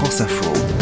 France 0.00 0.20
Info. 0.22 0.79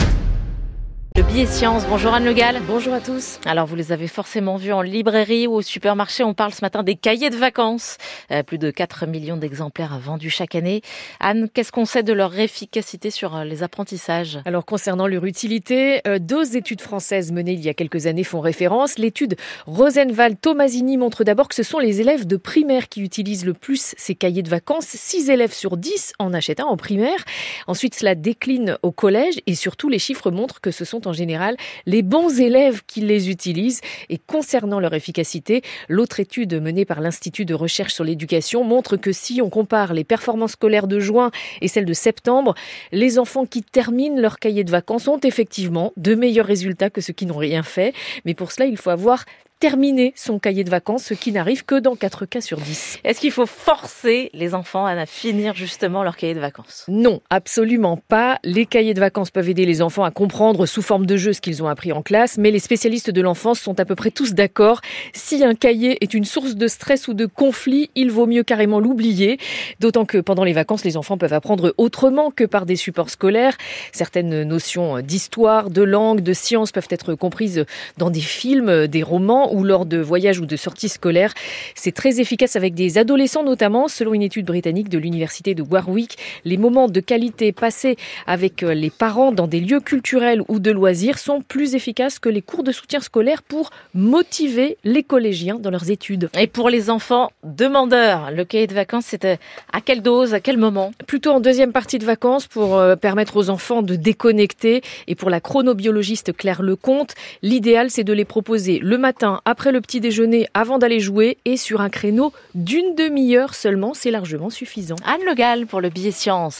Bonjour 1.88 2.14
Anne 2.14 2.24
Le 2.24 2.32
Gall. 2.32 2.60
Bonjour 2.66 2.94
à 2.94 3.00
tous. 3.00 3.38
Alors 3.44 3.66
vous 3.66 3.76
les 3.76 3.92
avez 3.92 4.08
forcément 4.08 4.56
vus 4.56 4.72
en 4.72 4.80
librairie 4.80 5.46
ou 5.46 5.52
au 5.52 5.62
supermarché. 5.62 6.24
On 6.24 6.32
parle 6.32 6.52
ce 6.52 6.62
matin 6.62 6.82
des 6.82 6.96
cahiers 6.96 7.28
de 7.28 7.36
vacances. 7.36 7.96
Euh, 8.32 8.42
plus 8.42 8.58
de 8.58 8.70
4 8.70 9.06
millions 9.06 9.36
d'exemplaires 9.36 9.98
vendus 9.98 10.30
chaque 10.30 10.54
année. 10.54 10.80
Anne, 11.20 11.48
qu'est-ce 11.52 11.70
qu'on 11.70 11.84
sait 11.84 12.02
de 12.02 12.14
leur 12.14 12.36
efficacité 12.38 13.10
sur 13.10 13.36
euh, 13.36 13.44
les 13.44 13.62
apprentissages? 13.62 14.40
Alors 14.46 14.64
concernant 14.64 15.06
leur 15.06 15.26
utilité, 15.26 16.00
euh, 16.08 16.18
deux 16.18 16.56
études 16.56 16.80
françaises 16.80 17.30
menées 17.30 17.52
il 17.52 17.64
y 17.64 17.68
a 17.68 17.74
quelques 17.74 18.06
années 18.06 18.24
font 18.24 18.40
référence. 18.40 18.98
L'étude 18.98 19.36
Rosenval-Tomasini 19.66 20.96
montre 20.96 21.24
d'abord 21.24 21.48
que 21.48 21.54
ce 21.54 21.62
sont 21.62 21.78
les 21.78 22.00
élèves 22.00 22.26
de 22.26 22.36
primaire 22.36 22.88
qui 22.88 23.02
utilisent 23.02 23.44
le 23.44 23.54
plus 23.54 23.94
ces 23.96 24.14
cahiers 24.14 24.42
de 24.42 24.50
vacances. 24.50 24.86
6 24.86 25.28
élèves 25.28 25.52
sur 25.52 25.76
10 25.76 26.14
en 26.18 26.32
achètent 26.32 26.60
un 26.60 26.64
en 26.64 26.78
primaire. 26.78 27.22
Ensuite, 27.66 27.94
cela 27.94 28.14
décline 28.14 28.78
au 28.82 28.92
collège 28.92 29.40
et 29.46 29.54
surtout 29.54 29.90
les 29.90 29.98
chiffres 30.00 30.30
montrent 30.30 30.60
que 30.60 30.70
ce 30.70 30.86
sont 30.86 31.06
en 31.06 31.12
général 31.18 31.56
les 31.84 32.02
bons 32.02 32.40
élèves 32.40 32.82
qui 32.86 33.00
les 33.00 33.30
utilisent. 33.30 33.80
Et 34.08 34.18
concernant 34.18 34.80
leur 34.80 34.94
efficacité, 34.94 35.62
l'autre 35.88 36.20
étude 36.20 36.54
menée 36.54 36.84
par 36.84 37.00
l'Institut 37.00 37.44
de 37.44 37.54
recherche 37.54 37.92
sur 37.92 38.04
l'éducation 38.04 38.64
montre 38.64 38.96
que 38.96 39.12
si 39.12 39.42
on 39.42 39.50
compare 39.50 39.92
les 39.92 40.04
performances 40.04 40.52
scolaires 40.52 40.86
de 40.86 41.00
juin 41.00 41.30
et 41.60 41.68
celles 41.68 41.84
de 41.84 41.92
septembre, 41.92 42.54
les 42.92 43.18
enfants 43.18 43.44
qui 43.44 43.62
terminent 43.62 44.20
leur 44.20 44.38
cahier 44.38 44.64
de 44.64 44.70
vacances 44.70 45.08
ont 45.08 45.20
effectivement 45.20 45.92
de 45.96 46.14
meilleurs 46.14 46.46
résultats 46.46 46.90
que 46.90 47.00
ceux 47.00 47.12
qui 47.12 47.26
n'ont 47.26 47.36
rien 47.36 47.62
fait. 47.62 47.92
Mais 48.24 48.34
pour 48.34 48.52
cela, 48.52 48.66
il 48.66 48.76
faut 48.76 48.90
avoir 48.90 49.24
terminer 49.60 50.12
son 50.16 50.38
cahier 50.38 50.64
de 50.64 50.70
vacances, 50.70 51.04
ce 51.04 51.14
qui 51.14 51.32
n'arrive 51.32 51.64
que 51.64 51.78
dans 51.78 51.96
4 51.96 52.26
cas 52.26 52.40
sur 52.40 52.58
10. 52.58 53.00
Est-ce 53.04 53.20
qu'il 53.20 53.32
faut 53.32 53.46
forcer 53.46 54.30
les 54.32 54.54
enfants 54.54 54.86
à 54.86 55.06
finir 55.06 55.54
justement 55.54 56.02
leur 56.02 56.16
cahier 56.16 56.34
de 56.34 56.40
vacances? 56.40 56.84
Non, 56.88 57.20
absolument 57.30 57.96
pas. 57.96 58.38
Les 58.44 58.66
cahiers 58.66 58.94
de 58.94 59.00
vacances 59.00 59.30
peuvent 59.30 59.48
aider 59.48 59.66
les 59.66 59.82
enfants 59.82 60.04
à 60.04 60.10
comprendre 60.10 60.66
sous 60.66 60.82
forme 60.82 61.06
de 61.06 61.16
jeu 61.16 61.32
ce 61.32 61.40
qu'ils 61.40 61.62
ont 61.62 61.68
appris 61.68 61.92
en 61.92 62.02
classe, 62.02 62.38
mais 62.38 62.50
les 62.50 62.58
spécialistes 62.58 63.10
de 63.10 63.20
l'enfance 63.20 63.60
sont 63.60 63.78
à 63.80 63.84
peu 63.84 63.94
près 63.94 64.10
tous 64.10 64.34
d'accord. 64.34 64.80
Si 65.12 65.42
un 65.44 65.54
cahier 65.54 65.98
est 66.02 66.14
une 66.14 66.24
source 66.24 66.54
de 66.54 66.68
stress 66.68 67.08
ou 67.08 67.14
de 67.14 67.26
conflit, 67.26 67.90
il 67.94 68.10
vaut 68.10 68.26
mieux 68.26 68.44
carrément 68.44 68.80
l'oublier. 68.80 69.38
D'autant 69.80 70.04
que 70.04 70.18
pendant 70.18 70.44
les 70.44 70.52
vacances, 70.52 70.84
les 70.84 70.96
enfants 70.96 71.18
peuvent 71.18 71.32
apprendre 71.32 71.74
autrement 71.78 72.30
que 72.30 72.44
par 72.44 72.66
des 72.66 72.76
supports 72.76 73.10
scolaires. 73.10 73.56
Certaines 73.92 74.42
notions 74.44 75.00
d'histoire, 75.00 75.70
de 75.70 75.82
langue, 75.82 76.20
de 76.20 76.32
science 76.32 76.72
peuvent 76.72 76.88
être 76.90 77.14
comprises 77.14 77.64
dans 77.96 78.10
des 78.10 78.20
films, 78.20 78.86
des 78.86 79.02
romans 79.02 79.47
ou 79.52 79.64
lors 79.64 79.86
de 79.86 79.98
voyages 79.98 80.40
ou 80.40 80.46
de 80.46 80.56
sorties 80.56 80.88
scolaires. 80.88 81.34
C'est 81.74 81.92
très 81.92 82.20
efficace 82.20 82.56
avec 82.56 82.74
des 82.74 82.98
adolescents 82.98 83.42
notamment. 83.42 83.88
Selon 83.88 84.14
une 84.14 84.22
étude 84.22 84.46
britannique 84.46 84.88
de 84.88 84.98
l'université 84.98 85.54
de 85.54 85.62
Warwick, 85.62 86.18
les 86.44 86.56
moments 86.56 86.88
de 86.88 87.00
qualité 87.00 87.52
passés 87.52 87.96
avec 88.26 88.62
euh, 88.62 88.74
les 88.74 88.90
parents 88.90 89.32
dans 89.32 89.46
des 89.46 89.60
lieux 89.60 89.80
culturels 89.80 90.42
ou 90.48 90.58
de 90.58 90.70
loisirs 90.70 91.18
sont 91.18 91.40
plus 91.40 91.74
efficaces 91.74 92.18
que 92.18 92.28
les 92.28 92.42
cours 92.42 92.62
de 92.62 92.72
soutien 92.72 93.00
scolaire 93.00 93.42
pour 93.42 93.70
motiver 93.94 94.76
les 94.84 95.02
collégiens 95.02 95.58
dans 95.58 95.70
leurs 95.70 95.90
études. 95.90 96.30
Et 96.38 96.46
pour 96.46 96.70
les 96.70 96.90
enfants 96.90 97.30
demandeurs, 97.44 98.30
le 98.30 98.44
cahier 98.44 98.66
de 98.66 98.74
vacances, 98.74 99.06
c'était 99.06 99.38
à 99.72 99.80
quelle 99.80 100.02
dose, 100.02 100.34
à 100.34 100.40
quel 100.40 100.58
moment? 100.58 100.92
Plutôt 101.06 101.32
en 101.32 101.40
deuxième 101.40 101.72
partie 101.72 101.98
de 101.98 102.04
vacances 102.04 102.46
pour 102.46 102.76
euh, 102.76 102.96
permettre 102.96 103.36
aux 103.36 103.50
enfants 103.50 103.82
de 103.82 103.96
déconnecter. 103.96 104.82
Et 105.06 105.14
pour 105.14 105.30
la 105.30 105.40
chronobiologiste 105.40 106.36
Claire 106.36 106.62
Lecomte, 106.62 107.14
l'idéal 107.42 107.90
c'est 107.90 108.04
de 108.04 108.12
les 108.12 108.24
proposer 108.24 108.78
le 108.78 108.98
après 109.44 109.72
le 109.72 109.80
petit 109.80 110.00
déjeuner, 110.00 110.46
avant 110.54 110.78
d'aller 110.78 111.00
jouer, 111.00 111.38
et 111.44 111.56
sur 111.56 111.80
un 111.80 111.90
créneau 111.90 112.32
d'une 112.54 112.94
demi-heure 112.94 113.54
seulement, 113.54 113.94
c'est 113.94 114.10
largement 114.10 114.50
suffisant. 114.50 114.96
Anne 115.06 115.20
Le 115.26 115.34
Gall 115.34 115.66
pour 115.66 115.80
le 115.80 115.88
billet 115.88 116.10
science. 116.10 116.56